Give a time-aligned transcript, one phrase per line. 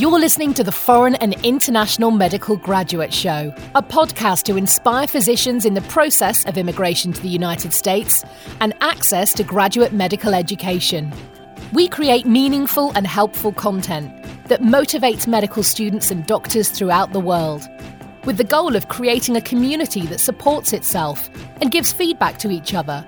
[0.00, 5.64] You're listening to the Foreign and International Medical Graduate Show, a podcast to inspire physicians
[5.64, 8.22] in the process of immigration to the United States
[8.60, 11.12] and access to graduate medical education.
[11.72, 14.12] We create meaningful and helpful content
[14.44, 17.68] that motivates medical students and doctors throughout the world,
[18.24, 21.28] with the goal of creating a community that supports itself
[21.60, 23.04] and gives feedback to each other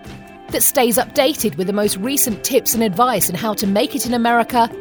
[0.49, 4.07] that stays updated with the most recent tips and advice on how to make it
[4.07, 4.69] in America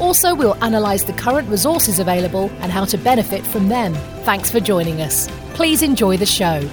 [0.00, 3.92] Also, we'll analyse the current resources available and how to benefit from them.
[4.24, 5.28] Thanks for joining us.
[5.52, 6.66] Please enjoy the show.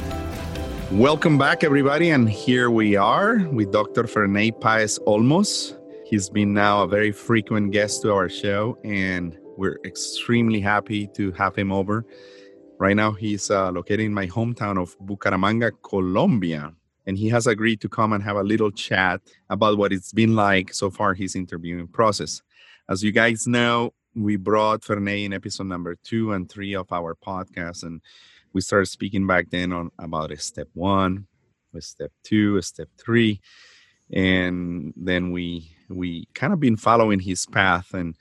[0.91, 2.11] Welcome back, everybody.
[2.11, 4.07] And here we are with Dr.
[4.07, 5.77] Ferney Paez Olmos.
[6.05, 11.33] He's been now a very frequent guest to our show, and we're extremely happy to
[11.33, 12.05] have him over.
[12.79, 16.73] Right now, he's uh, located in my hometown of Bucaramanga, Colombia,
[17.05, 19.19] and he has agreed to come and have a little chat
[19.49, 22.41] about what it's been like so far his interviewing process.
[22.89, 27.15] As you guys know, we brought Ferney in episode number two and three of our
[27.15, 28.01] podcast, and
[28.53, 31.27] we started speaking back then on about step one,
[31.79, 33.41] step two, step three,
[34.13, 38.15] and then we we kind of been following his path, and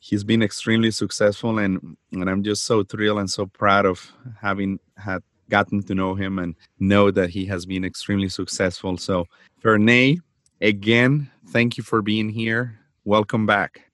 [0.00, 4.80] he's been extremely successful, and and I'm just so thrilled and so proud of having
[4.96, 8.96] had gotten to know him and know that he has been extremely successful.
[8.96, 9.26] So,
[9.60, 10.18] Ferney,
[10.60, 12.80] again, thank you for being here.
[13.04, 13.91] Welcome back.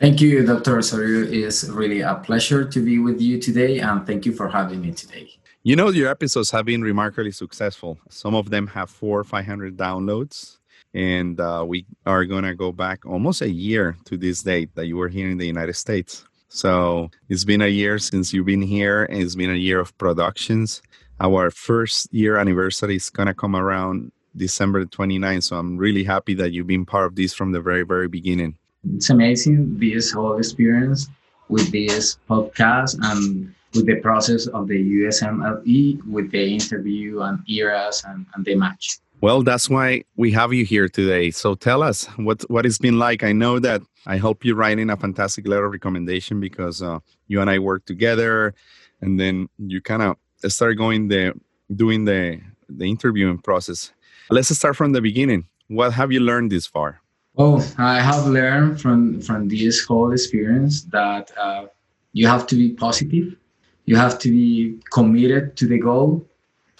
[0.00, 0.78] Thank you, Dr.
[0.78, 1.26] Osorio.
[1.28, 4.92] It's really a pleasure to be with you today, and thank you for having me
[4.92, 5.28] today.
[5.64, 7.98] You know, your episodes have been remarkably successful.
[8.08, 10.58] Some of them have four or 500 downloads,
[10.94, 14.86] and uh, we are going to go back almost a year to this date that
[14.86, 16.24] you were here in the United States.
[16.48, 19.98] So it's been a year since you've been here, and it's been a year of
[19.98, 20.80] productions.
[21.18, 25.42] Our first year anniversary is going to come around December 29th.
[25.42, 28.58] So I'm really happy that you've been part of this from the very, very beginning
[28.94, 31.08] it's amazing this whole experience
[31.48, 38.04] with this podcast and with the process of the USMLE with the interview and ERAS
[38.06, 38.98] and, and the match.
[39.20, 41.32] Well, that's why we have you here today.
[41.32, 43.24] So tell us what what it's been like.
[43.24, 47.00] I know that I helped you write in a fantastic letter of recommendation because uh,
[47.26, 48.54] you and I worked together,
[49.00, 50.16] and then you kind of
[50.46, 51.34] started going the
[51.74, 53.92] doing the the interviewing process.
[54.30, 55.48] Let's start from the beginning.
[55.66, 57.00] What have you learned this far?
[57.40, 61.66] Oh, I have learned from from this whole experience that uh,
[62.12, 63.36] you have to be positive,
[63.84, 66.26] you have to be committed to the goal,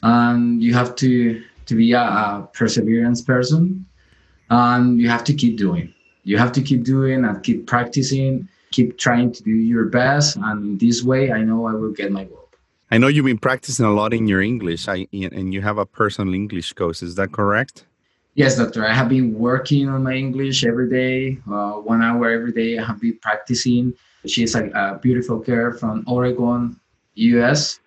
[0.03, 3.87] and you have to to be a, a perseverance person,
[4.51, 5.95] and you have to keep doing.
[6.25, 10.65] You have to keep doing and keep practicing, keep trying to do your best, and
[10.65, 12.49] in this way, I know I will get my goal.
[12.91, 15.87] I know you've been practicing a lot in your English, I, and you have a
[15.87, 17.01] personal English course.
[17.01, 17.85] Is that correct?
[18.39, 18.87] Yes, doctor.
[18.87, 22.79] I have been working on my English every day, uh, one hour every day.
[22.79, 23.93] I have been practicing.
[24.27, 26.79] She's a, a beautiful girl from Oregon,
[27.17, 27.81] US.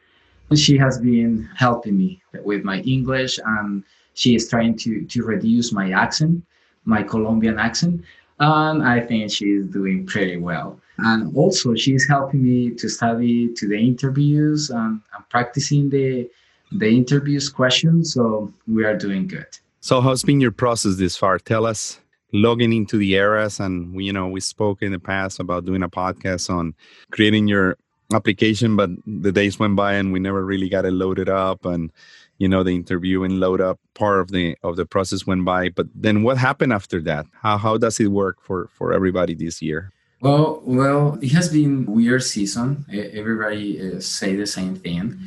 [0.54, 5.72] She has been helping me with my English, and she is trying to to reduce
[5.72, 6.44] my accent,
[6.84, 8.04] my Colombian accent,
[8.40, 10.82] and I think she is doing pretty well.
[10.98, 16.30] And also, she's helping me to study to the interviews and, and practicing the
[16.74, 18.14] the interviews questions.
[18.14, 19.52] So we are doing good.
[19.84, 21.40] So, how's been your process this far?
[21.40, 22.00] Tell us
[22.34, 25.82] logging into the ERAS, and we, you know, we spoke in the past about doing
[25.82, 26.76] a podcast on
[27.10, 27.78] creating your
[28.14, 31.92] application, but the days went by and we never really got it loaded up, and
[32.38, 35.70] you know, the interview and load up part of the of the process went by.
[35.70, 37.26] But then, what happened after that?
[37.42, 39.92] How how does it work for for everybody this year?
[40.22, 42.86] Well, well, it has been weird season.
[42.94, 45.18] Everybody uh, say the same thing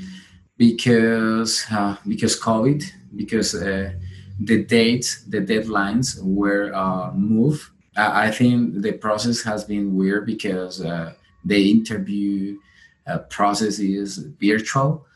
[0.57, 2.85] because uh, because COVID
[3.17, 3.53] because.
[3.57, 3.95] Uh,
[4.41, 7.71] the dates, the deadlines were uh, moved.
[7.97, 11.15] I think the process has been weird because uh,
[11.45, 12.59] the interview
[13.07, 15.07] uh, process is virtual,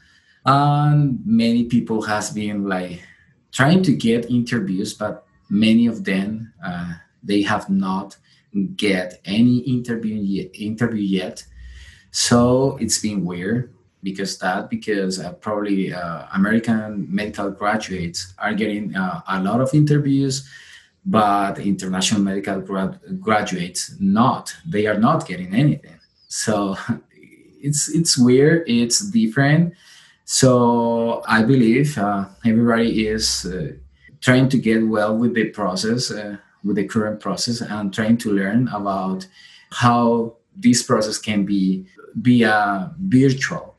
[0.44, 3.02] and many people has been like
[3.50, 6.92] trying to get interviews, but many of them uh,
[7.22, 8.16] they have not
[8.76, 11.44] get any interview yet, interview yet.
[12.12, 18.94] So it's been weird because that because uh, probably uh, American medical graduates are getting
[18.94, 20.48] uh, a lot of interviews,
[21.04, 24.54] but international medical grad- graduates not.
[24.66, 25.98] They are not getting anything.
[26.28, 26.76] So
[27.60, 28.68] it's it's weird.
[28.68, 29.74] It's different.
[30.24, 33.72] So I believe uh, everybody is uh,
[34.20, 38.32] trying to get well with the process, uh, with the current process, and trying to
[38.32, 39.26] learn about
[39.70, 43.77] how this process can be via virtual.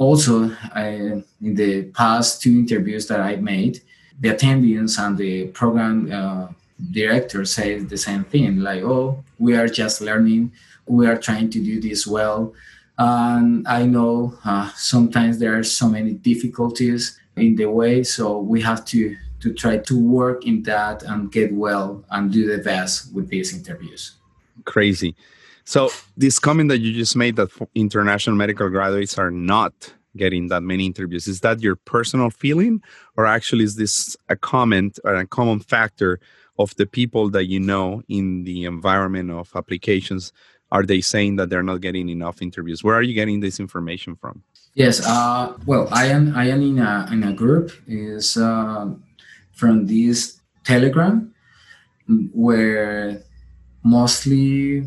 [0.00, 3.82] Also, I, in the past two interviews that I made,
[4.18, 6.48] the attendees and the program uh,
[6.90, 10.52] director said the same thing, like, "Oh, we are just learning.
[10.86, 12.54] We are trying to do this well."
[12.96, 18.62] And I know uh, sometimes there are so many difficulties in the way, so we
[18.62, 23.12] have to to try to work in that and get well and do the best
[23.14, 24.12] with these interviews.
[24.64, 25.14] Crazy.
[25.70, 30.64] So this comment that you just made that international medical graduates are not getting that
[30.64, 32.82] many interviews is that your personal feeling?
[33.16, 36.18] Or actually is this a comment or a common factor
[36.58, 40.32] of the people that you know in the environment of applications?
[40.72, 42.82] Are they saying that they're not getting enough interviews?
[42.82, 44.42] Where are you getting this information from?
[44.74, 48.88] Yes uh, well i am i am in a, in a group is uh,
[49.52, 51.32] from this telegram
[52.32, 53.22] where
[53.84, 54.84] mostly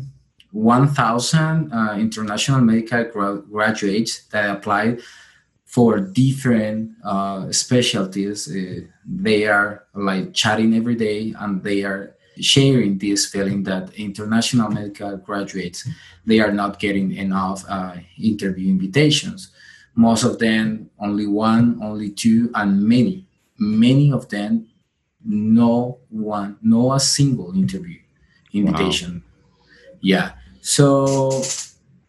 [0.54, 5.00] 1000 uh, international medical gra- graduates that applied
[5.64, 8.48] for different uh, specialties.
[8.48, 14.70] Uh, they are like chatting every day and they are sharing this feeling that international
[14.70, 15.88] medical graduates
[16.26, 19.50] they are not getting enough uh, interview invitations.
[19.96, 23.26] Most of them only one only two and many
[23.58, 24.68] many of them
[25.24, 27.98] no one no a single interview
[28.52, 29.14] invitation.
[29.14, 29.42] Wow.
[30.00, 30.30] yeah
[30.64, 31.42] so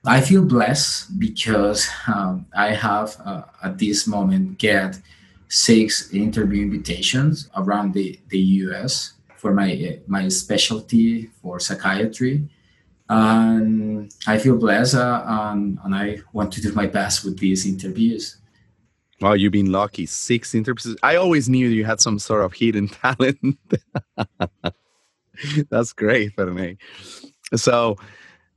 [0.05, 4.97] i feel blessed because um, i have uh, at this moment get
[5.49, 12.47] six interview invitations around the, the us for my my specialty for psychiatry
[13.09, 17.65] and i feel blessed uh, and, and i want to do my best with these
[17.65, 18.37] interviews
[19.21, 20.05] Wow, you've been lucky.
[20.05, 20.97] Six interviews.
[21.01, 23.57] I always knew you had some sort of hidden talent.
[25.69, 26.77] That's great, Ferney.
[27.55, 27.95] So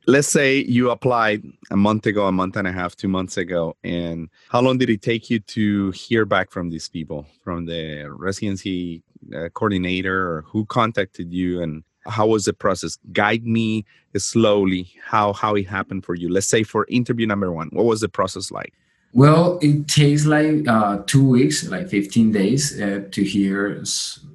[0.08, 3.76] let's say you applied a month ago, a month and a half, two months ago,
[3.84, 8.06] and how long did it take you to hear back from these people, from the
[8.08, 9.02] residency
[9.36, 12.96] uh, coordinator, or who contacted you, and how was the process?
[13.12, 13.84] Guide me
[14.16, 16.28] slowly how how it happened for you.
[16.28, 18.72] Let's say for interview number one, what was the process like?
[19.12, 23.84] Well, it takes like uh, two weeks, like fifteen days, uh, to hear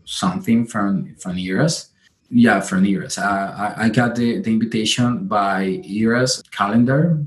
[0.05, 1.89] something from from ERAS
[2.33, 3.19] yeah, from ERAS.
[3.19, 7.23] I, I got the, the invitation by ERAS calendar.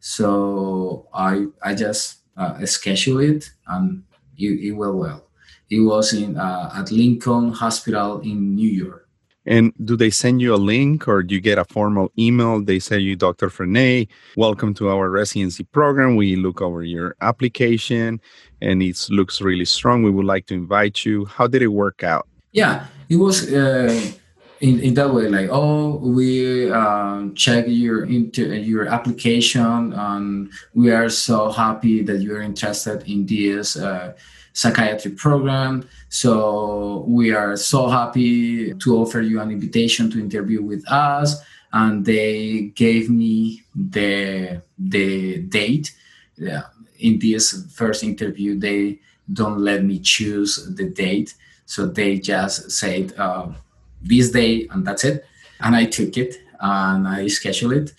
[0.00, 4.02] So I I just uh, schedule it and
[4.36, 5.28] it, it went well.
[5.70, 9.08] It was in uh, at Lincoln Hospital in New York.
[9.44, 12.62] And do they send you a link or do you get a formal email?
[12.62, 13.50] They say you, Dr.
[13.50, 16.14] Ferney, welcome to our residency program.
[16.14, 18.20] We look over your application
[18.60, 20.04] and it looks really strong.
[20.04, 21.24] We would like to invite you.
[21.26, 22.28] How did it work out?
[22.52, 24.12] Yeah, it was uh,
[24.62, 30.92] in, in that way like oh we um, check your into your application and we
[30.92, 34.14] are so happy that you're interested in this uh,
[34.52, 35.88] psychiatry program.
[36.08, 41.42] So we are so happy to offer you an invitation to interview with us
[41.72, 45.92] and they gave me the the date.
[46.36, 46.64] Yeah,
[47.00, 49.00] in this first interview they
[49.32, 53.48] don't let me choose the date so they just said uh,
[54.02, 55.24] this day and that's it.
[55.60, 57.92] And i took it and i scheduled it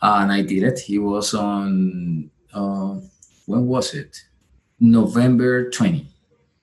[0.00, 0.88] and i did it.
[0.88, 2.96] It was on uh,
[3.46, 4.24] when was it?
[4.80, 6.06] November 20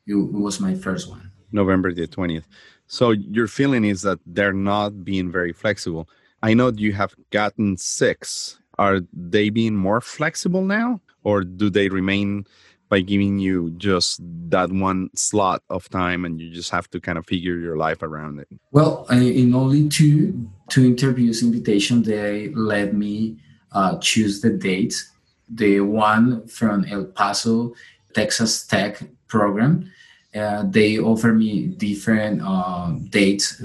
[0.07, 1.31] it, was my first one.
[1.51, 2.45] November the 20th
[2.87, 6.09] so your feeling is that they're not being very flexible.
[6.41, 8.57] I know you have gotten six.
[8.79, 12.45] Are they being more flexible now or do they remain
[12.89, 14.19] by giving you just
[14.49, 18.01] that one slot of time and you just have to kind of figure your life
[18.01, 18.47] around it.
[18.71, 23.37] Well in only two two interviews invitation they let me
[23.71, 24.95] uh, choose the date
[25.49, 27.73] the one from el paso
[28.13, 29.91] texas tech program
[30.35, 33.59] uh, they offer me different uh, dates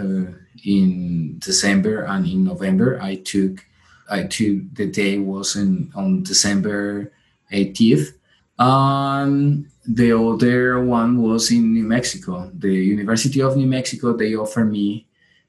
[0.65, 3.01] in december and in november.
[3.03, 3.65] I took
[4.11, 7.13] i took the day was in on december
[7.53, 8.13] 18th
[8.59, 12.51] and the other one was in New Mexico.
[12.55, 15.07] The University of New Mexico, they offer me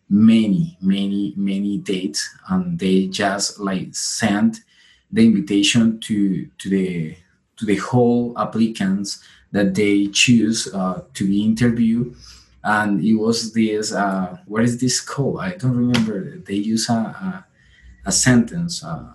[0.10, 4.60] many, many, many dates, and they just like sent
[5.12, 7.16] the invitation to to the
[7.58, 12.14] to the whole applicants that they choose uh, to be interviewed.
[12.64, 15.40] And it was this, uh, what is this called?
[15.40, 16.40] I don't remember.
[16.40, 17.46] They use a, a,
[18.08, 19.14] a sentence, uh,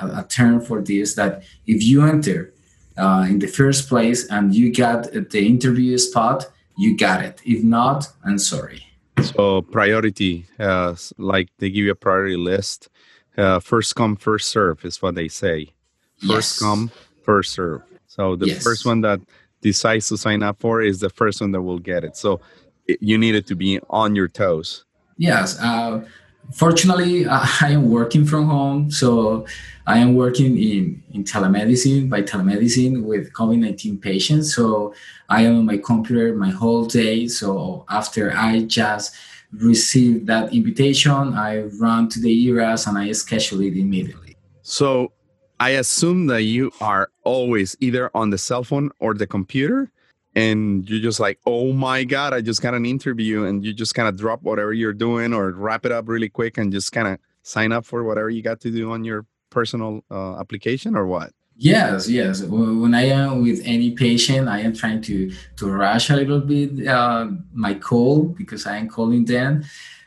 [0.00, 2.53] a, a term for this that if you enter
[2.96, 6.46] uh, in the first place and you got the interview spot,
[6.76, 7.40] you got it.
[7.44, 8.86] If not, I'm sorry.
[9.22, 12.88] So priority, uh, like they give you a priority list.
[13.36, 15.72] Uh, first come, first serve is what they say.
[16.18, 16.58] First yes.
[16.58, 16.90] come,
[17.22, 17.82] first serve.
[18.06, 18.62] So the yes.
[18.62, 19.20] first one that
[19.60, 22.16] decides to sign up for is the first one that will get it.
[22.16, 22.40] So
[22.86, 24.84] it, you needed to be on your toes.
[25.16, 25.58] Yes.
[25.60, 26.04] Uh,
[26.52, 29.46] fortunately, I am working from home, so
[29.86, 34.54] I am working in, in telemedicine by telemedicine with COVID 19 patients.
[34.54, 34.94] So
[35.28, 37.28] I am on my computer my whole day.
[37.28, 39.14] So after I just
[39.52, 44.36] received that invitation, I run to the ERAS and I schedule it immediately.
[44.62, 45.12] So
[45.60, 49.90] I assume that you are always either on the cell phone or the computer
[50.34, 53.94] and you're just like, oh my God, I just got an interview, and you just
[53.94, 57.08] kind of drop whatever you're doing or wrap it up really quick and just kind
[57.08, 61.06] of sign up for whatever you got to do on your personal uh, application or
[61.06, 61.32] what?
[61.56, 62.42] Yes, yes.
[62.42, 66.86] When I am with any patient, I am trying to to rush a little bit
[66.86, 69.62] uh, my call because I am calling them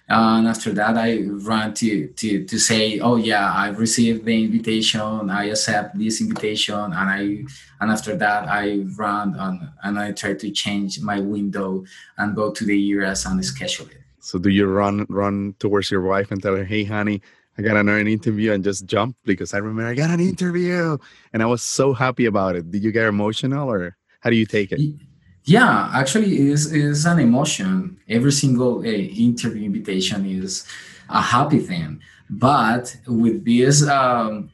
[0.09, 5.29] and after that i run to to to say oh yeah i received the invitation.
[5.29, 6.75] I accept this invitation.
[6.75, 7.21] And i
[7.81, 11.83] and after that i run and, and i try to change my window
[12.17, 14.01] and go to the us and schedule it.
[14.19, 17.21] So do you run run towards your wife and tell her hey honey
[17.57, 19.15] I got another interview and just jump?
[19.25, 20.97] Because I remember I got an interview.
[21.33, 22.69] And I was so happy about it.
[22.69, 24.79] Did you get emotional or how do you take it?
[25.47, 27.97] Yeah, actually, is is an emotion.
[28.09, 28.83] Every single uh,
[29.27, 30.67] interview invitation is
[31.07, 34.49] a happy thing, but with this um,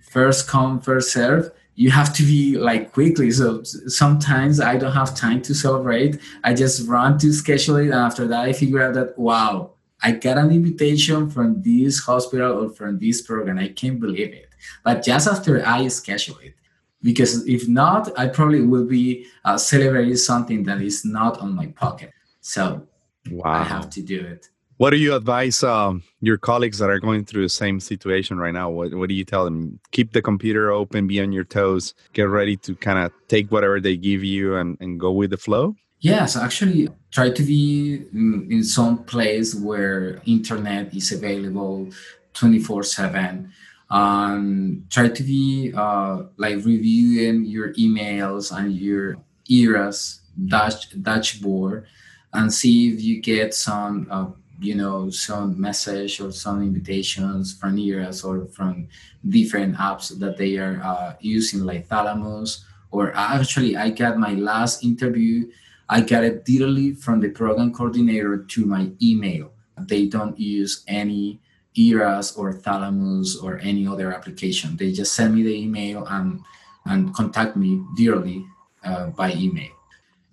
[0.00, 3.30] first come first serve, you have to be like quickly.
[3.30, 6.18] So sometimes I don't have time to celebrate.
[6.42, 10.12] I just run to schedule it, and after that, I figure out that wow, I
[10.12, 13.58] got an invitation from this hospital or from this program.
[13.58, 14.48] I can't believe it.
[14.82, 16.54] But just after I schedule it,
[17.02, 21.68] because if not, I probably will be uh, celebrating something that is not on my
[21.68, 22.12] pocket.
[22.40, 22.86] So
[23.30, 23.52] wow.
[23.52, 24.48] I have to do it.
[24.78, 28.54] What do you advise um, your colleagues that are going through the same situation right
[28.54, 28.70] now?
[28.70, 29.80] What, what do you tell them?
[29.90, 33.80] Keep the computer open, be on your toes, get ready to kind of take whatever
[33.80, 35.74] they give you and, and go with the flow?
[35.98, 41.88] Yes, actually, try to be in, in some place where internet is available
[42.34, 43.52] 24 7
[43.90, 49.16] um, try to be uh, like reviewing your emails and your
[49.50, 51.86] ERAS dash, dashboard
[52.34, 54.26] and see if you get some uh,
[54.60, 58.88] you know some message or some invitations from ERAS or from
[59.28, 64.84] different apps that they are uh, using like Thalamus or actually I got my last
[64.84, 65.50] interview
[65.88, 69.52] I got it directly from the program coordinator to my email.
[69.78, 71.40] They don't use any
[71.76, 74.76] ERAS or Thalamus or any other application.
[74.76, 76.40] They just send me the email and
[76.86, 78.46] and contact me directly
[78.84, 79.70] uh, by email.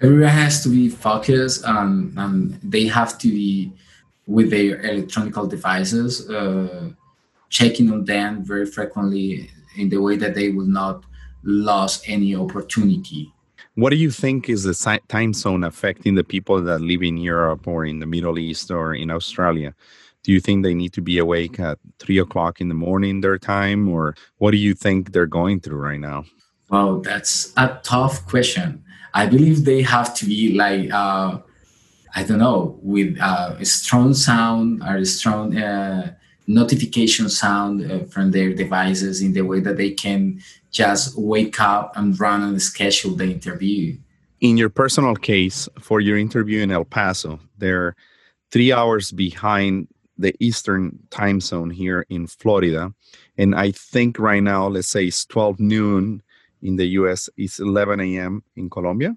[0.02, 3.74] Everyone has to be focused and, and they have to be
[4.28, 6.90] with their electronic devices, uh,
[7.50, 11.04] checking on them very frequently in the way that they will not
[11.44, 13.32] lose any opportunity.
[13.76, 17.68] What do you think is the time zone affecting the people that live in Europe
[17.68, 19.76] or in the Middle East or in Australia?
[20.26, 23.38] Do you think they need to be awake at three o'clock in the morning their
[23.38, 26.26] time or what do you think they're going through right now?
[26.72, 28.84] Wow that's a tough question.
[29.14, 31.38] I believe they have to be like uh,
[32.16, 36.14] i don't know with uh, a strong sound or a strong uh,
[36.48, 40.42] notification sound uh, from their devices in the way that they can
[40.72, 43.96] just wake up and run and schedule the interview.
[44.42, 47.96] In your personal case for your interview in el paso they're
[48.52, 52.94] three hours behind the eastern time zone here in Florida.
[53.38, 56.22] And I think right now, let's say it's 12 noon
[56.62, 58.44] in the US, it's 11 a.m.
[58.56, 59.16] in Colombia.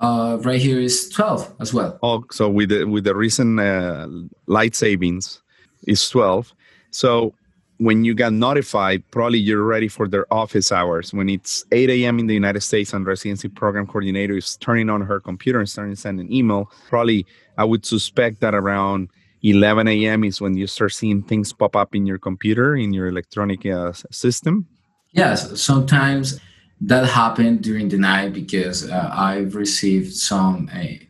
[0.00, 1.98] Uh, right here is 12 as well.
[2.02, 4.08] Oh, so with the, with the recent uh,
[4.46, 5.42] light savings,
[5.86, 6.54] it's 12.
[6.90, 7.34] So
[7.78, 11.12] when you got notified, probably you're ready for their office hours.
[11.12, 12.18] When it's 8 a.m.
[12.18, 15.94] in the United States and residency program coordinator is turning on her computer and starting
[15.94, 17.24] to send an email, probably
[17.56, 19.10] I would suspect that around
[19.42, 20.24] 11 a.m.
[20.24, 23.92] is when you start seeing things pop up in your computer, in your electronic uh,
[24.10, 24.66] system?
[25.12, 26.40] Yes, sometimes
[26.80, 31.04] that happened during the night because uh, I've received some uh,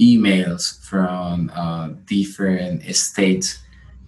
[0.00, 3.58] emails from uh, different states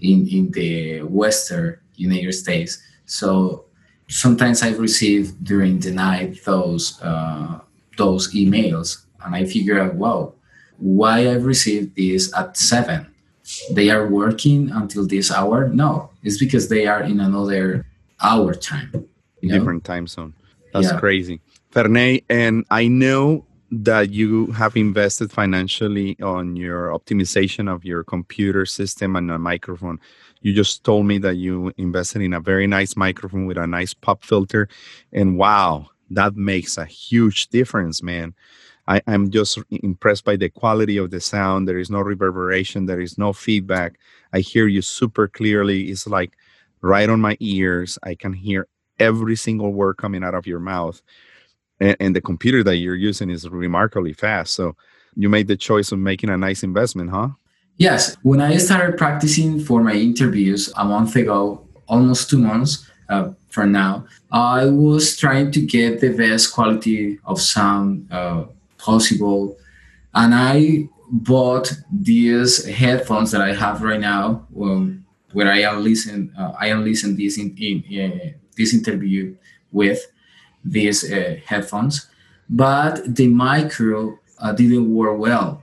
[0.00, 2.78] in, in the Western United States.
[3.06, 3.66] So
[4.08, 7.60] sometimes I've received during the night those uh,
[7.96, 10.34] those emails, and I figure out, wow,
[10.78, 13.09] why I've received this at seven
[13.70, 15.68] they are working until this hour.
[15.68, 17.86] No, it's because they are in another
[18.22, 19.08] hour time.
[19.42, 19.94] Different know?
[19.94, 20.34] time zone.
[20.72, 20.98] That's yeah.
[21.00, 21.40] crazy.
[21.70, 28.66] ferney and I know that you have invested financially on your optimization of your computer
[28.66, 30.00] system and a microphone.
[30.40, 33.94] You just told me that you invested in a very nice microphone with a nice
[33.94, 34.68] pop filter.
[35.12, 38.34] And wow, that makes a huge difference, man.
[38.90, 41.68] I, am just impressed by the quality of the sound.
[41.68, 43.98] There is no reverberation, there is no feedback.
[44.32, 45.90] I hear you super clearly.
[45.90, 46.32] It's like
[46.80, 47.98] right on my ears.
[48.02, 48.66] I can hear
[48.98, 51.00] every single word coming out of your mouth.
[51.78, 54.54] And, and the computer that you're using is remarkably fast.
[54.54, 54.74] So
[55.14, 57.28] you made the choice of making a nice investment, huh?
[57.76, 58.16] Yes.
[58.22, 63.70] When I started practicing for my interviews a month ago, almost two months uh, from
[63.70, 68.46] now, I was trying to get the best quality of sound uh,
[68.80, 69.56] possible.
[70.14, 76.32] And I bought these headphones that I have right now, um, where I am listen,
[76.38, 79.36] uh, I am listening this in, in uh, this interview
[79.72, 80.00] with
[80.64, 82.08] these uh, headphones,
[82.48, 85.62] but the micro uh, didn't work well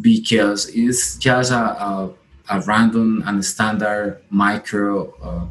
[0.00, 2.10] because it's just a, a,
[2.50, 5.46] a random and standard micro uh,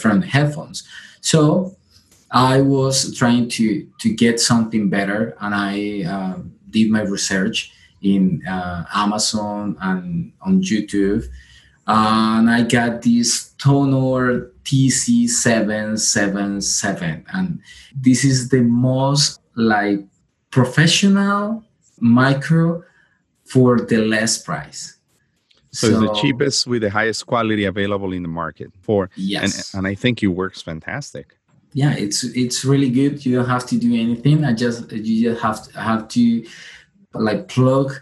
[0.00, 0.84] from headphones.
[1.20, 1.76] So
[2.30, 6.38] I was trying to to get something better, and I uh,
[6.70, 11.24] did my research in uh, Amazon and on YouTube,
[11.86, 17.60] and I got this Tonor TC777, and
[17.94, 20.04] this is the most like
[20.50, 21.62] professional
[22.00, 22.82] micro
[23.44, 24.94] for the less price.
[25.70, 29.74] So, so, it's the cheapest with the highest quality available in the market for yes,
[29.74, 31.35] and, and I think it works fantastic.
[31.76, 33.26] Yeah, it's it's really good.
[33.26, 34.46] You don't have to do anything.
[34.46, 36.46] I just you just have to have to
[37.12, 37.92] like plug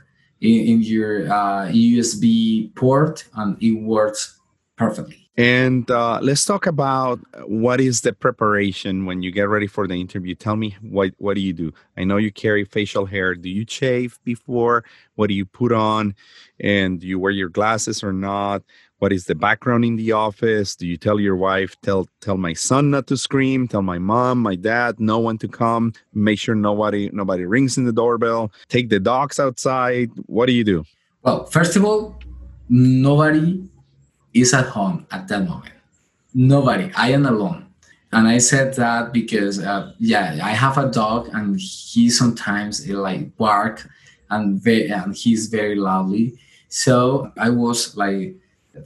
[0.40, 4.38] in, in your uh, USB port, and it works
[4.76, 5.28] perfectly.
[5.36, 10.00] And uh, let's talk about what is the preparation when you get ready for the
[10.00, 10.36] interview.
[10.36, 11.72] Tell me what what do you do?
[11.96, 13.34] I know you carry facial hair.
[13.34, 14.84] Do you shave before?
[15.16, 16.14] What do you put on?
[16.60, 18.62] And do you wear your glasses or not?
[19.04, 20.74] What is the background in the office?
[20.74, 24.38] Do you tell your wife, tell tell my son not to scream, tell my mom,
[24.38, 28.88] my dad, no one to come, make sure nobody nobody rings in the doorbell, take
[28.88, 30.08] the dogs outside.
[30.24, 30.86] What do you do?
[31.20, 32.18] Well, first of all,
[32.70, 33.68] nobody
[34.32, 35.74] is at home at that moment.
[36.32, 36.90] Nobody.
[36.96, 37.66] I am alone.
[38.10, 42.94] And I said that because, uh, yeah, I have a dog and he sometimes uh,
[42.96, 43.86] like bark
[44.30, 46.38] and, very, and he's very loudly.
[46.70, 48.36] So I was like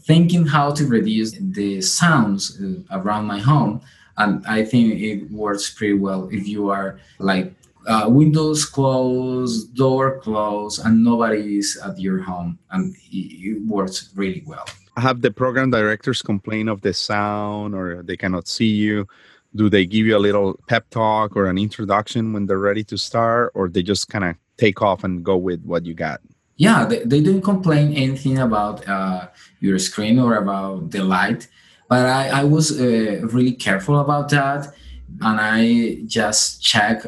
[0.00, 3.80] thinking how to reduce the sounds uh, around my home.
[4.16, 7.54] And I think it works pretty well if you are like
[7.86, 14.10] uh, windows closed, door closed, and nobody is at your home, and it, it works
[14.14, 14.66] really well.
[14.96, 19.06] Have the program directors complain of the sound or they cannot see you?
[19.54, 22.98] Do they give you a little pep talk or an introduction when they're ready to
[22.98, 26.20] start or they just kind of take off and go with what you got
[26.58, 29.28] yeah they, they don't complain anything about uh,
[29.60, 31.48] your screen or about the light
[31.88, 34.74] but i, I was uh, really careful about that
[35.22, 37.06] and i just check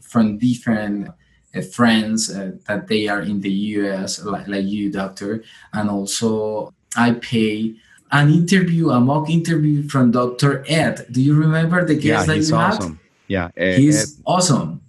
[0.00, 1.08] from different
[1.54, 6.72] uh, friends uh, that they are in the us like, like you doctor and also
[6.96, 7.74] I pay
[8.10, 10.64] an interview, a mock interview from Dr.
[10.68, 11.06] Ed.
[11.10, 12.90] Do you remember the guest yeah, that you awesome.
[12.90, 12.98] had?
[13.28, 14.22] Yeah, Ed, he's Ed.
[14.26, 14.81] awesome.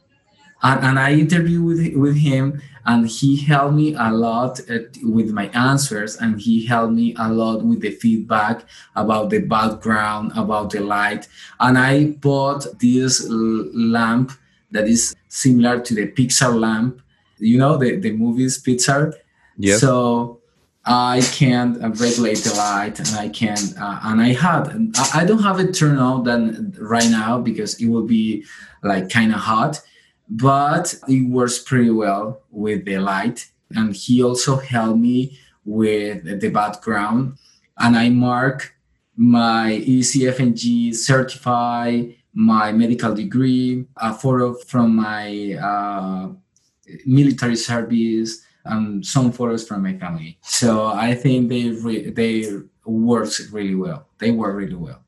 [0.64, 5.32] And, and I interviewed with, with him, and he helped me a lot at, with
[5.32, 10.72] my answers, and he helped me a lot with the feedback about the background, about
[10.72, 11.28] the light.
[11.60, 14.32] And I bought this lamp
[14.72, 17.02] that is similar to the Pixar lamp,
[17.38, 19.14] you know, the, the movies Pixar.
[19.58, 19.80] Yes.
[19.80, 20.42] So
[20.86, 25.42] I can uh, regulate the light and I can uh, and I had I don't
[25.42, 28.44] have it turned on then right now because it will be
[28.84, 29.80] like kind of hot
[30.36, 36.50] but it works pretty well with the light and he also helped me with the
[36.50, 37.38] background
[37.80, 38.76] and I mark
[39.16, 46.30] my ECFMG certify my medical degree a photo from my uh,
[47.06, 50.38] military service and some photos from my family.
[50.42, 52.48] So I think they re- they
[52.86, 54.08] works really well.
[54.20, 55.04] They work really well.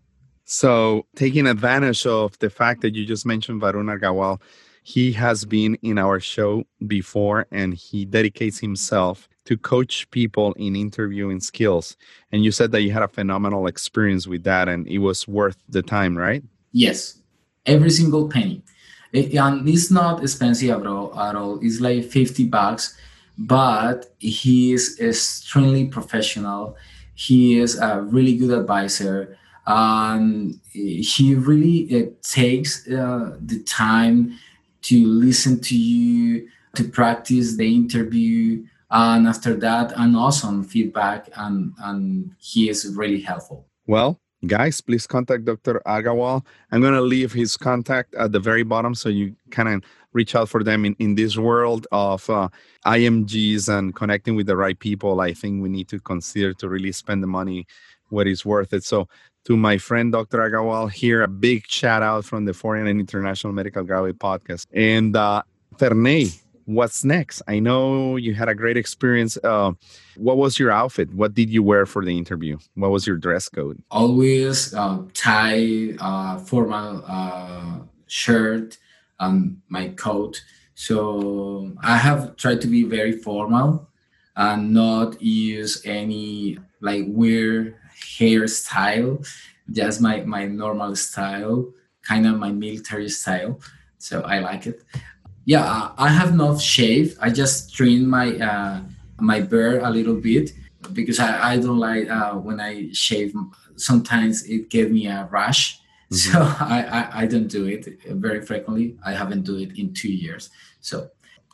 [0.46, 4.40] So taking advantage of the fact that you just mentioned Varun Agarwal,
[4.86, 10.76] he has been in our show before and he dedicates himself to coach people in
[10.76, 11.98] interviewing skills.
[12.32, 15.58] And you said that you had a phenomenal experience with that and it was worth
[15.68, 16.44] the time, right?
[16.72, 17.20] Yes,
[17.66, 18.62] every single penny.
[19.14, 21.60] And it's not expensive at all, at all.
[21.62, 22.96] It's like 50 bucks
[23.38, 26.78] but he is extremely professional.
[27.16, 34.38] He is a really good advisor, Um, he really uh, takes uh, the time
[34.86, 41.74] to listen to you, to practice the interview, and after that, an awesome feedback, and
[41.80, 43.66] and he is really helpful.
[43.88, 45.82] Well, guys, please contact Dr.
[45.86, 46.46] Agarwal.
[46.72, 49.82] I'm going to leave his contact at the very bottom so you can
[50.14, 52.48] reach out for them in, in this world of uh,
[52.86, 55.20] IMGs and connecting with the right people.
[55.20, 57.68] I think we need to consider to really spend the money
[58.10, 58.84] what is worth it.
[58.84, 59.08] So,
[59.46, 60.40] to my friend Dr.
[60.40, 64.66] Agarwal here, a big shout out from the Foreign and International Medical Graduate Podcast.
[64.74, 65.44] And uh,
[65.78, 66.30] Ferney,
[66.66, 67.44] what's next?
[67.48, 69.38] I know you had a great experience.
[69.44, 69.74] Uh,
[70.18, 71.14] what was your outfit?
[71.14, 72.58] What did you wear for the interview?
[72.74, 73.82] What was your dress code?
[73.92, 78.78] Always uh, tie, uh, formal uh, shirt,
[79.20, 80.44] and my coat.
[80.74, 83.88] So I have tried to be very formal
[84.36, 87.76] and not use any like weird
[88.06, 89.26] hairstyle,
[89.72, 93.60] just my my normal style, kind of my military style.
[93.98, 94.84] So I like it
[95.46, 97.18] yeah, I have not shaved.
[97.22, 98.82] I just trim my uh,
[99.20, 100.52] my beard a little bit
[100.92, 103.34] because I, I don't like uh, when I shave.
[103.76, 105.80] Sometimes it gave me a rash,
[106.12, 106.16] mm-hmm.
[106.16, 108.98] so I, I, I don't do it very frequently.
[109.06, 110.50] I haven't do it in two years,
[110.82, 111.10] so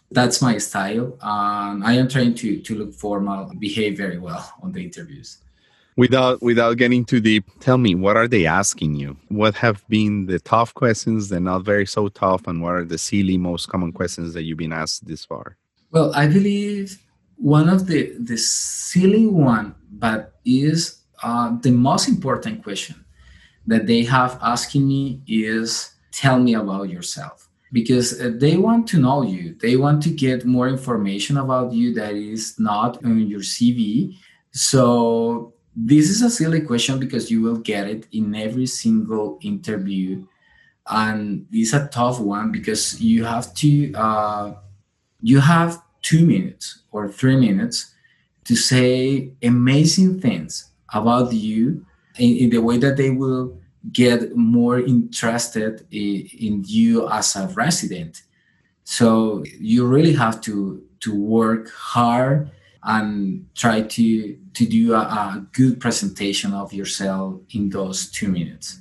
[0.10, 1.18] that's my style.
[1.22, 5.41] Um, I am trying to to look formal, behave very well on the interviews
[5.98, 9.18] without without getting too deep tell me what are they asking you?
[9.30, 12.98] What have been the tough questions they're not very so tough and what are the
[12.98, 15.58] silly most common questions that you've been asked this far?
[15.92, 17.00] Well i believe
[17.36, 23.06] one of the the silly one but is uh, the most important question
[23.68, 27.48] that they have asking me is tell me about yourself.
[27.72, 29.56] Because uh, they want to know you.
[29.62, 34.18] They want to get more information about you that is not on your cv
[34.52, 40.26] so this is a silly question because you will get it in every single interview.
[40.88, 44.54] And it's a tough one because you have to, uh,
[45.22, 47.94] you have two minutes or three minutes
[48.46, 51.86] to say amazing things about you
[52.18, 53.58] in, in the way that they will
[53.92, 58.24] get more interested in, in you as a resident.
[58.84, 62.52] So you really have to to work hard
[62.84, 68.80] and try to to do a, a, good presentation of yourself in those two minutes.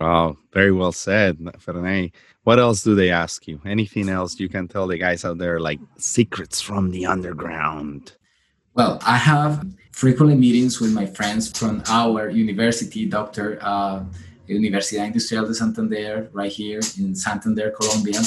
[0.00, 2.12] Wow, very well said, Ferney.
[2.44, 3.60] What else do they ask you?
[3.66, 8.16] Anything else you can tell the guys out there, like secrets from the underground?
[8.74, 13.58] Well, I have frequently meetings with my friends from our university, Dr.
[13.60, 14.04] Uh,
[14.48, 18.20] Universidad Industrial de Santander, right here in Santander, Colombia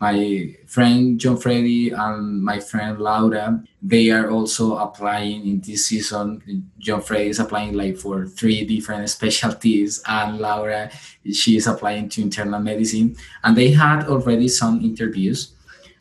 [0.00, 6.70] my friend John Freddy and my friend Laura, they are also applying in this season.
[6.78, 10.90] John Freddy is applying like for three different specialties, and Laura,
[11.30, 13.14] she is applying to internal medicine.
[13.44, 15.52] And they had already some interviews,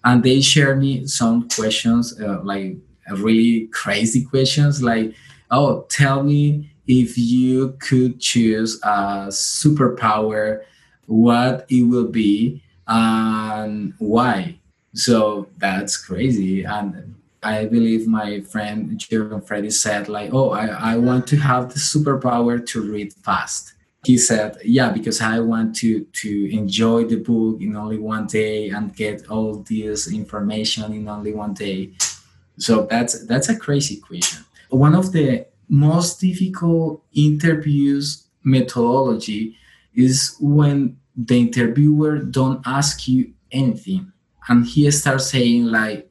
[0.06, 2.78] and they shared me some questions, uh, like
[3.18, 5.14] really crazy questions, like,
[5.52, 10.62] "Oh, tell me if you could choose a superpower,
[11.06, 14.60] what it will be." And why.
[14.94, 16.64] So that's crazy.
[16.64, 21.70] And I believe my friend Jerome Freddy said, like, oh, I, I want to have
[21.70, 23.74] the superpower to read fast.
[24.06, 28.70] He said, yeah, because I want to to enjoy the book in only one day
[28.70, 31.92] and get all this information in only one day.
[32.58, 34.46] So that's that's a crazy question.
[34.70, 39.58] One of the most difficult interviews methodology
[39.94, 44.12] is when the interviewer don't ask you anything
[44.48, 46.10] and he starts saying like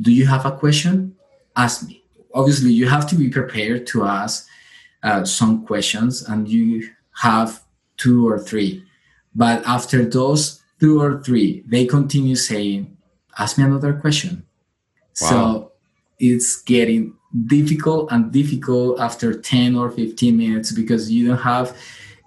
[0.00, 1.16] do you have a question?
[1.56, 2.04] Ask me.
[2.32, 4.46] Obviously you have to be prepared to ask
[5.02, 6.88] uh, some questions and you
[7.20, 7.62] have
[7.96, 8.84] two or three.
[9.34, 12.96] But after those two or three they continue saying
[13.38, 14.44] ask me another question.
[15.20, 15.28] Wow.
[15.28, 15.72] so
[16.20, 17.14] it's getting
[17.46, 21.76] difficult and difficult after 10 or 15 minutes because you don't have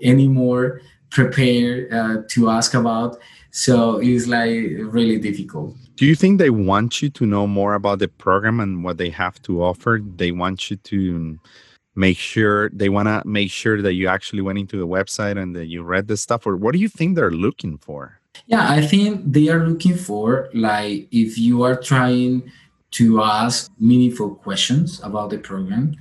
[0.01, 3.17] any more prepare uh, to ask about.
[3.51, 5.75] So it's like really difficult.
[5.95, 9.09] Do you think they want you to know more about the program and what they
[9.09, 10.01] have to offer?
[10.15, 11.39] They want you to
[11.95, 15.55] make sure they want to make sure that you actually went into the website and
[15.55, 18.81] that you read the stuff or what do you think they're looking for yeah i
[18.81, 22.49] think they are looking for like if you are trying
[22.91, 25.93] to ask meaningful questions about the program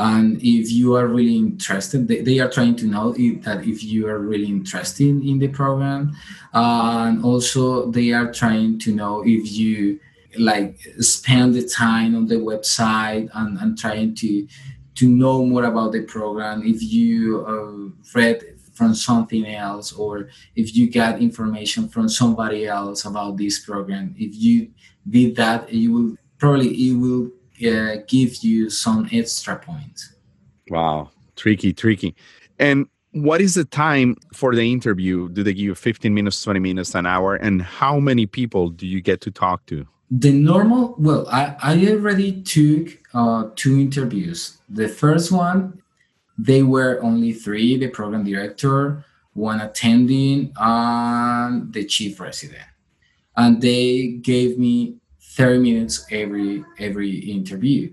[0.00, 3.84] and if you are really interested they, they are trying to know if, that if
[3.84, 6.16] you are really interested in the program.
[6.54, 10.00] Uh, and also they are trying to know if you
[10.38, 14.46] like spend the time on the website and, and trying to
[14.94, 16.62] to know more about the program.
[16.64, 23.04] If you uh, read from something else or if you got information from somebody else
[23.04, 24.70] about this program if you
[25.06, 27.30] did that you will probably it will
[27.66, 30.14] uh, give you some extra points
[30.70, 31.10] wow.
[31.36, 32.14] Tricky tricky.
[32.58, 35.28] And what is the time for the interview?
[35.28, 37.34] Do they give you 15 minutes 20 minutes an hour?
[37.34, 39.86] And how many people do you get to talk to?
[40.12, 44.58] The normal well i, I already took uh, two interviews.
[44.68, 45.82] The first one
[46.36, 52.64] they were only three the program director one attending and the chief resident.
[53.36, 54.99] And they gave me
[55.40, 57.90] 30 minutes every every interview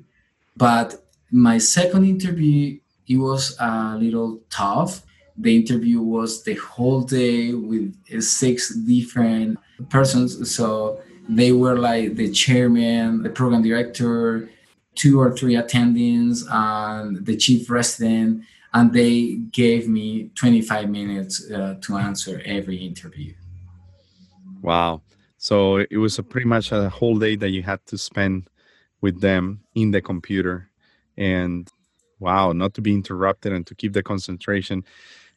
[0.55, 0.87] but
[1.31, 5.03] my second interview it was a little tough
[5.37, 9.57] the interview was the whole day with six different
[9.89, 14.49] persons so they were like the chairman, the program director,
[14.95, 21.75] two or three attendings, and the chief resident, and they gave me 25 minutes uh,
[21.81, 23.33] to answer every interview.
[24.61, 25.01] Wow.
[25.47, 28.49] So it was pretty much a whole day that you had to spend
[28.99, 30.69] with them in the computer.
[31.15, 31.71] And
[32.19, 34.83] wow, not to be interrupted and to keep the concentration.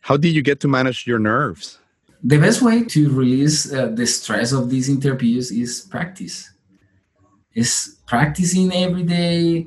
[0.01, 1.79] How did you get to manage your nerves?
[2.23, 6.51] the best way to release uh, the stress of these interviews is practice
[7.55, 9.67] is practicing every day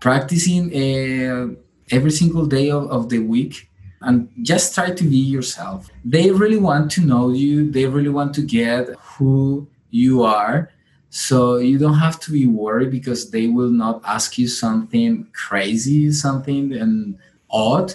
[0.00, 1.46] practicing uh,
[1.90, 3.70] every single day of, of the week
[4.00, 8.34] and just try to be yourself they really want to know you they really want
[8.34, 10.70] to get who you are.
[11.10, 16.10] So you don't have to be worried because they will not ask you something crazy
[16.10, 17.16] something and
[17.48, 17.94] odd.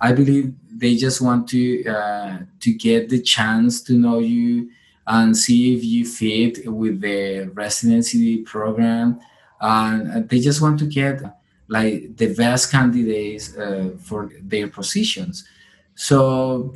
[0.00, 4.70] I believe they just want to uh, to get the chance to know you
[5.08, 9.18] and see if you fit with the residency program.
[9.60, 11.20] And they just want to get
[11.66, 15.44] like the best candidates uh, for their positions.
[15.96, 16.74] So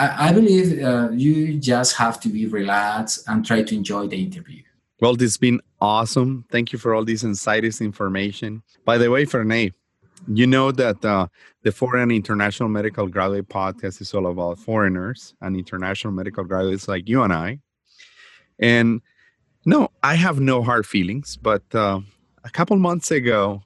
[0.00, 4.20] i, I believe uh, you just have to be relaxed and try to enjoy the
[4.22, 4.62] interview.
[5.00, 6.44] Well this has been awesome.
[6.50, 8.62] Thank you for all this insights information.
[8.84, 9.72] By the way Ferney,
[10.28, 11.26] you know that uh,
[11.62, 17.08] the Foreign International Medical Graduate podcast is all about foreigners and international medical graduates like
[17.08, 17.58] you and I.
[18.58, 19.00] And
[19.64, 22.00] no, I have no hard feelings, but uh,
[22.44, 23.62] a couple months ago,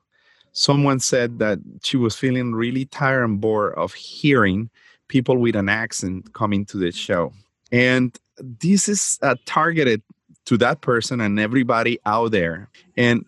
[0.53, 4.71] someone said that she was feeling really tired and bored of hearing
[5.09, 7.33] people with an accent coming to the show.
[7.73, 10.03] And this is uh, targeted
[10.47, 12.69] to that person and everybody out there.
[12.97, 13.25] And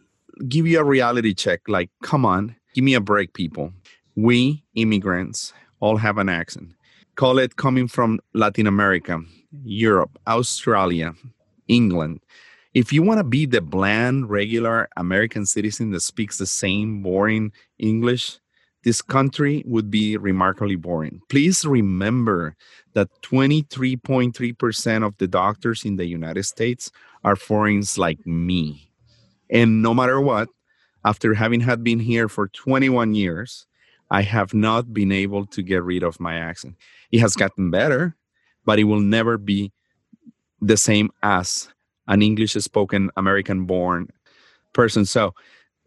[0.49, 3.73] give you a reality check like, come on, Give me a break, people.
[4.17, 6.75] We immigrants all have an accent.
[7.15, 9.23] Call it coming from Latin America,
[9.65, 11.15] Europe, Australia,
[11.69, 12.21] England.
[12.75, 17.51] If you want to be the bland, regular American citizen that speaks the same boring
[17.79, 18.39] English,
[18.87, 21.21] this country would be remarkably boring.
[21.29, 22.55] Please remember
[22.93, 26.93] that 23.3% of the doctors in the United States
[27.25, 28.89] are foreigners like me.
[29.51, 30.51] And no matter what,
[31.05, 33.67] after having had been here for 21 years,
[34.13, 36.77] I have not been able to get rid of my accent.
[37.11, 38.15] It has gotten better,
[38.65, 39.73] but it will never be
[40.61, 41.69] the same as
[42.07, 44.11] an English spoken American born
[44.75, 45.05] person.
[45.05, 45.35] So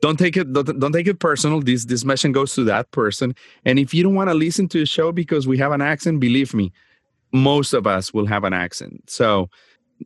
[0.01, 1.61] don't take it don't, don't, take it personal.
[1.61, 3.35] This this message goes to that person.
[3.65, 6.19] And if you don't want to listen to the show because we have an accent,
[6.19, 6.71] believe me,
[7.31, 9.09] most of us will have an accent.
[9.09, 9.49] So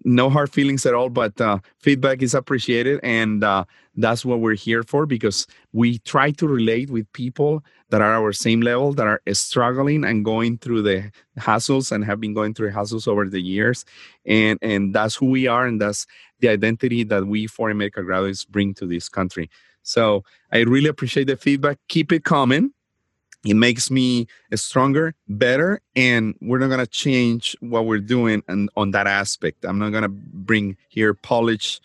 [0.03, 2.99] no hard feelings at all, but uh, feedback is appreciated.
[3.03, 8.01] And uh, that's what we're here for because we try to relate with people that
[8.01, 12.33] are our same level, that are struggling and going through the hassles and have been
[12.33, 13.85] going through hassles over the years.
[14.25, 15.67] And, and that's who we are.
[15.67, 16.07] And that's
[16.39, 19.49] the identity that we foreign medical graduates bring to this country.
[19.83, 21.77] So I really appreciate the feedback.
[21.87, 22.71] Keep it coming.
[23.45, 28.91] It makes me stronger better and we're not to change what we're doing and on
[28.91, 29.65] that aspect.
[29.65, 31.81] I'm not to bring here polished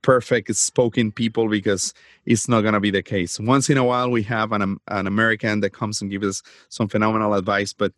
[0.00, 1.92] perfect spoken people because
[2.26, 3.38] it's not to be the case.
[3.38, 6.88] Once in a while we have an, an american that comes and gives us some
[6.88, 7.92] phenomenal advice but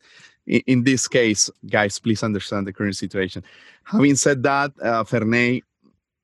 [0.47, 3.43] in, in this case guys please understand the current situation.
[3.85, 5.63] Having said that uh, ferney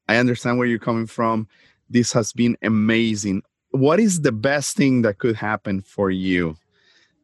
[0.08, 1.46] i understand where you're coming from
[1.92, 3.42] this has been amazing.
[3.70, 6.57] What is the best thing that could happen for you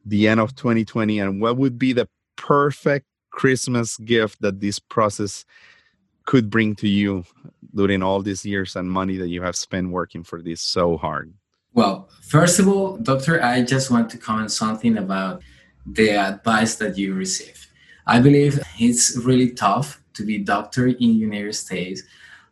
[0.05, 5.45] the end of 2020 and what would be the perfect christmas gift that this process
[6.25, 7.25] could bring to you
[7.75, 11.33] during all these years and money that you have spent working for this so hard?
[11.75, 15.43] Well first of all doctor i just want to comment something about
[15.85, 17.67] the advice that you receive
[18.07, 22.03] i believe it's really tough to be doctor in the united states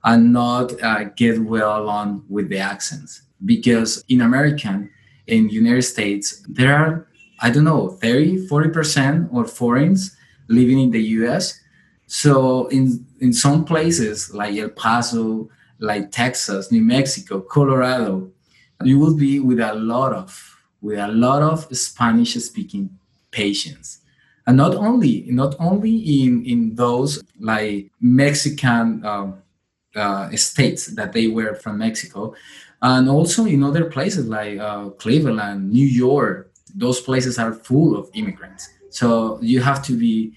[0.07, 4.91] and not uh, get well along with the accents because in american
[5.27, 7.07] in united states there are
[7.41, 10.17] I don't know, 30, 40% or foreigners
[10.49, 11.61] living in the US.
[12.07, 18.31] So in in some places like El Paso, like Texas, New Mexico, Colorado,
[18.85, 22.91] you will be with a lot of with a lot of Spanish speaking
[23.33, 23.99] patients.
[24.47, 29.33] And not only not only in in those like Mexican uh,
[29.97, 32.35] uh, states that they were from Mexico,
[32.83, 36.53] and also in other places like uh, Cleveland, New York.
[36.75, 38.69] Those places are full of immigrants.
[38.91, 40.35] So you have to be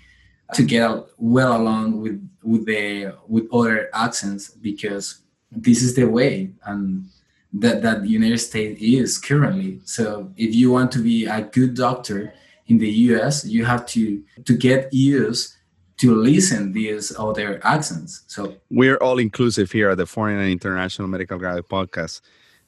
[0.54, 6.52] to get well along with with the with other accents because this is the way
[6.66, 7.06] and
[7.54, 9.82] that that the United States is currently.
[9.86, 12.34] So if you want to be a good doctor
[12.68, 15.56] in the US, you have to to get used
[16.00, 18.24] to listen these other accents.
[18.28, 22.22] So we're all inclusive here at the Foreign and International Medical Graduate Podcast.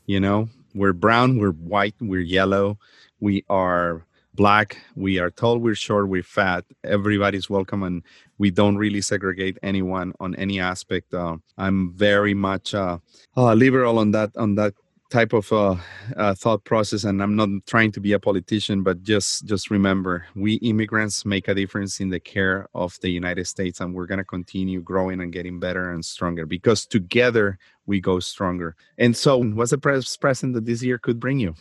[0.05, 2.77] You know, we're brown, we're white, we're yellow,
[3.19, 6.65] we are black, we are tall, we're short, we're fat.
[6.83, 8.03] Everybody's welcome, and
[8.37, 11.13] we don't really segregate anyone on any aspect.
[11.13, 12.97] Uh, I'm very much uh,
[13.37, 14.73] uh, liberal on that on that
[15.11, 15.75] type of uh,
[16.15, 20.25] uh, thought process and i'm not trying to be a politician but just just remember
[20.35, 24.17] we immigrants make a difference in the care of the united states and we're going
[24.17, 28.75] to continue growing and getting better and stronger because together we go stronger.
[28.97, 31.55] And so what's the best present that this year could bring you?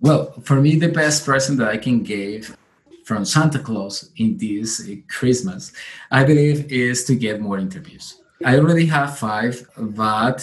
[0.00, 2.56] Well for me the best present that i can give
[3.04, 4.70] from santa claus in this
[5.08, 5.72] christmas
[6.10, 8.22] i believe is to get more interviews.
[8.44, 10.38] I already have five but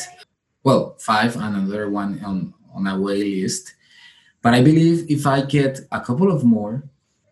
[0.69, 3.73] well, five and another one on, on a wait list.
[4.43, 6.83] But I believe if I get a couple of more,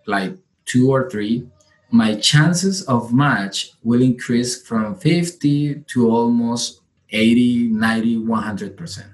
[0.08, 0.34] like
[0.66, 1.48] two or three,
[1.92, 9.06] my chances of match will increase from 50 to almost 80, 90, 100%.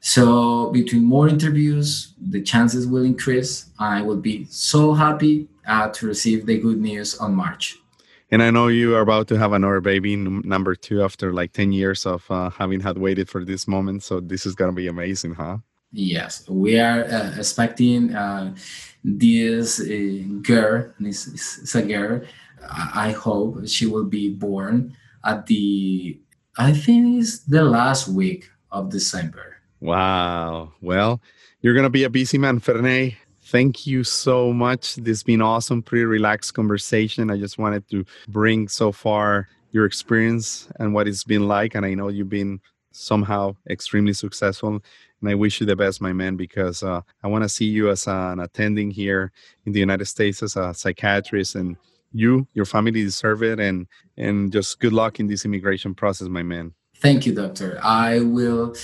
[0.00, 3.70] So between more interviews, the chances will increase.
[3.78, 7.79] I will be so happy uh, to receive the good news on March.
[8.30, 11.72] And I know you are about to have another baby, number two, after like 10
[11.72, 14.04] years of uh, having had waited for this moment.
[14.04, 15.58] So this is going to be amazing, huh?
[15.92, 18.54] Yes, we are uh, expecting uh,
[19.02, 22.20] this uh, girl, this is a girl.
[22.94, 26.20] I hope she will be born at the,
[26.56, 29.56] I think it's the last week of December.
[29.80, 30.74] Wow.
[30.80, 31.20] Well,
[31.62, 33.16] you're going to be a busy man, Ferney
[33.50, 34.94] thank you so much.
[34.94, 37.30] This has been awesome, pretty relaxed conversation.
[37.30, 41.74] I just wanted to bring so far your experience and what it's been like.
[41.74, 42.60] And I know you've been
[42.92, 44.80] somehow extremely successful.
[45.20, 47.90] And I wish you the best, my man, because uh, I want to see you
[47.90, 49.32] as an attending here
[49.66, 51.56] in the United States as a psychiatrist.
[51.56, 51.76] And
[52.12, 53.58] you, your family deserve it.
[53.58, 53.86] And,
[54.16, 56.72] and just good luck in this immigration process, my man.
[56.96, 57.80] Thank you, doctor.
[57.82, 58.74] I will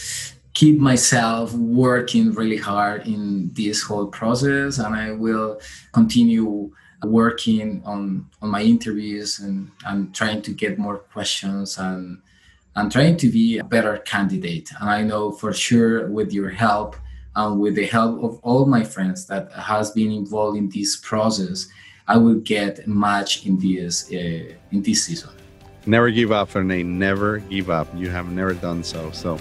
[0.57, 5.61] keep myself working really hard in this whole process and i will
[5.93, 6.73] continue
[7.05, 12.19] working on on my interviews and and trying to get more questions and
[12.75, 14.71] and trying to be a better candidate.
[14.81, 16.97] And i know for sure with your help
[17.35, 21.69] and with the help of all my friends that has been involved in this process
[22.09, 25.31] i will get match in this uh, in this season.
[25.85, 26.83] Never give up Ferney.
[26.83, 27.89] never give up.
[27.95, 29.11] You have never done so.
[29.13, 29.39] So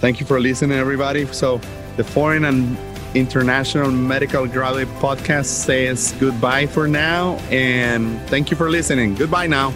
[0.00, 1.26] Thank you for listening, everybody.
[1.26, 1.60] So,
[1.96, 2.76] the Foreign and
[3.14, 7.36] International Medical Graduate Podcast says goodbye for now.
[7.50, 9.14] And thank you for listening.
[9.14, 9.72] Goodbye now.